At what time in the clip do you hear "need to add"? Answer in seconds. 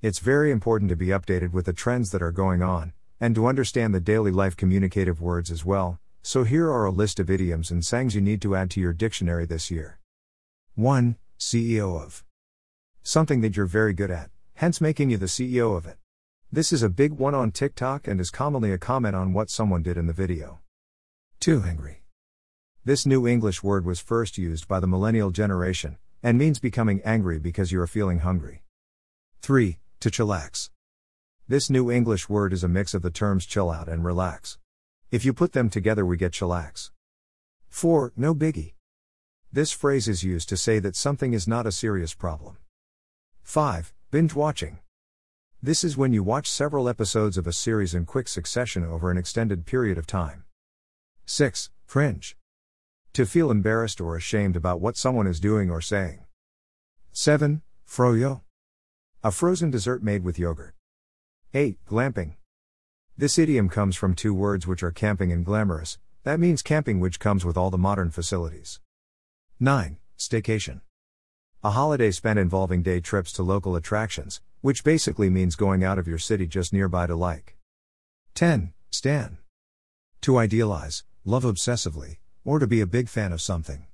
8.20-8.70